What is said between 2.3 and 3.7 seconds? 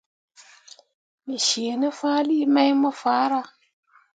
mai mo farah.